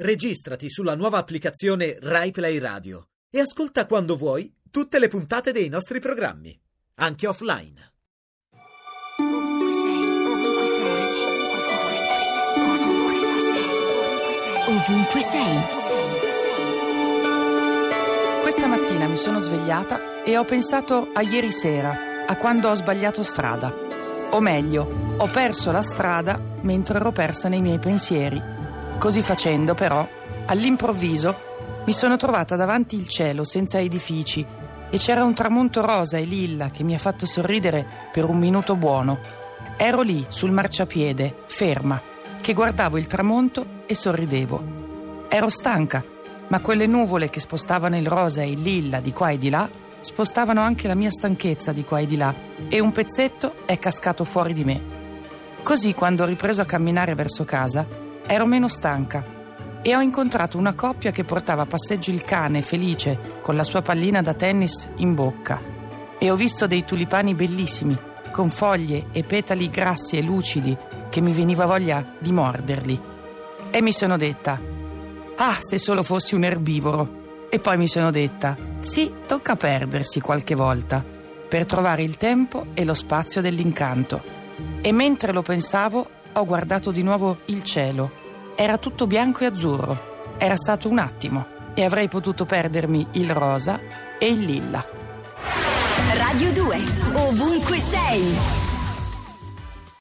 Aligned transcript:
Registrati 0.00 0.70
sulla 0.70 0.94
nuova 0.94 1.18
applicazione 1.18 1.98
RaiPlay 2.00 2.58
Radio 2.58 3.08
e 3.28 3.40
ascolta 3.40 3.84
quando 3.84 4.16
vuoi 4.16 4.54
tutte 4.70 5.00
le 5.00 5.08
puntate 5.08 5.50
dei 5.50 5.68
nostri 5.68 5.98
programmi, 5.98 6.56
anche 7.00 7.26
offline. 7.26 7.94
Ovunque 14.68 15.20
sei. 15.20 15.58
Questa 18.42 18.68
mattina 18.68 19.08
mi 19.08 19.16
sono 19.16 19.40
svegliata 19.40 20.22
e 20.22 20.38
ho 20.38 20.44
pensato 20.44 21.10
a 21.12 21.22
ieri 21.22 21.50
sera, 21.50 22.24
a 22.24 22.36
quando 22.36 22.68
ho 22.68 22.74
sbagliato 22.74 23.24
strada. 23.24 23.74
O 24.30 24.40
meglio, 24.40 25.16
ho 25.18 25.26
perso 25.26 25.72
la 25.72 25.82
strada 25.82 26.40
mentre 26.60 26.98
ero 27.00 27.10
persa 27.10 27.48
nei 27.48 27.60
miei 27.60 27.80
pensieri. 27.80 28.57
Così 28.98 29.22
facendo, 29.22 29.74
però, 29.74 30.06
all'improvviso 30.46 31.46
mi 31.84 31.92
sono 31.92 32.16
trovata 32.16 32.56
davanti 32.56 32.96
il 32.96 33.06
cielo 33.06 33.44
senza 33.44 33.78
edifici 33.78 34.44
e 34.90 34.98
c'era 34.98 35.22
un 35.22 35.34
tramonto 35.34 35.80
rosa 35.86 36.18
e 36.18 36.24
lilla 36.24 36.70
che 36.70 36.82
mi 36.82 36.94
ha 36.94 36.98
fatto 36.98 37.24
sorridere 37.24 37.86
per 38.12 38.24
un 38.24 38.36
minuto 38.36 38.74
buono. 38.74 39.20
Ero 39.76 40.02
lì, 40.02 40.26
sul 40.28 40.50
marciapiede, 40.50 41.44
ferma, 41.46 42.02
che 42.40 42.52
guardavo 42.52 42.98
il 42.98 43.06
tramonto 43.06 43.84
e 43.86 43.94
sorridevo. 43.94 45.26
Ero 45.28 45.48
stanca, 45.48 46.04
ma 46.48 46.58
quelle 46.58 46.86
nuvole 46.86 47.30
che 47.30 47.38
spostavano 47.38 47.96
il 47.96 48.06
rosa 48.06 48.42
e 48.42 48.50
il 48.50 48.60
lilla 48.60 48.98
di 48.98 49.12
qua 49.12 49.30
e 49.30 49.38
di 49.38 49.48
là 49.48 49.70
spostavano 50.00 50.60
anche 50.60 50.88
la 50.88 50.94
mia 50.96 51.10
stanchezza 51.10 51.72
di 51.72 51.84
qua 51.84 52.00
e 52.00 52.06
di 52.06 52.16
là 52.16 52.34
e 52.68 52.80
un 52.80 52.90
pezzetto 52.90 53.64
è 53.64 53.78
cascato 53.78 54.24
fuori 54.24 54.54
di 54.54 54.64
me. 54.64 54.82
Così 55.62 55.94
quando 55.94 56.24
ho 56.24 56.26
ripreso 56.26 56.62
a 56.62 56.66
camminare 56.66 57.14
verso 57.14 57.44
casa 57.44 58.06
ero 58.28 58.46
meno 58.46 58.68
stanca 58.68 59.24
e 59.82 59.96
ho 59.96 60.00
incontrato 60.00 60.58
una 60.58 60.74
coppia 60.74 61.10
che 61.10 61.24
portava 61.24 61.62
a 61.62 61.66
passeggio 61.66 62.10
il 62.10 62.22
cane 62.22 62.62
felice 62.62 63.38
con 63.40 63.56
la 63.56 63.64
sua 63.64 63.82
pallina 63.82 64.22
da 64.22 64.34
tennis 64.34 64.88
in 64.96 65.14
bocca 65.14 65.60
e 66.18 66.30
ho 66.30 66.36
visto 66.36 66.66
dei 66.66 66.84
tulipani 66.84 67.34
bellissimi 67.34 67.98
con 68.30 68.50
foglie 68.50 69.06
e 69.12 69.24
petali 69.24 69.70
grassi 69.70 70.16
e 70.16 70.22
lucidi 70.22 70.76
che 71.08 71.20
mi 71.20 71.32
veniva 71.32 71.66
voglia 71.66 72.04
di 72.18 72.32
morderli. 72.32 73.00
E 73.70 73.82
mi 73.82 73.92
sono 73.92 74.16
detta, 74.16 74.60
ah, 75.36 75.56
se 75.58 75.78
solo 75.78 76.02
fossi 76.02 76.34
un 76.34 76.44
erbivoro. 76.44 77.46
E 77.50 77.58
poi 77.60 77.78
mi 77.78 77.88
sono 77.88 78.10
detta, 78.10 78.56
sì, 78.78 79.12
tocca 79.26 79.56
perdersi 79.56 80.20
qualche 80.20 80.54
volta 80.54 81.02
per 81.48 81.64
trovare 81.64 82.02
il 82.02 82.16
tempo 82.18 82.66
e 82.74 82.84
lo 82.84 82.94
spazio 82.94 83.40
dell'incanto. 83.40 84.22
E 84.82 84.92
mentre 84.92 85.32
lo 85.32 85.42
pensavo, 85.42 86.10
ho 86.40 86.44
guardato 86.44 86.90
di 86.90 87.02
nuovo 87.02 87.38
il 87.46 87.62
cielo. 87.62 88.10
Era 88.54 88.78
tutto 88.78 89.06
bianco 89.06 89.40
e 89.40 89.46
azzurro. 89.46 90.36
Era 90.38 90.56
stato 90.56 90.88
un 90.88 90.98
attimo 90.98 91.46
e 91.74 91.84
avrei 91.84 92.08
potuto 92.08 92.44
perdermi 92.44 93.08
il 93.12 93.30
rosa 93.32 93.80
e 94.18 94.26
il 94.26 94.40
lilla. 94.40 94.84
Radio 96.14 96.52
2. 96.52 96.76
Ovunque 97.14 97.78
sei. 97.80 98.67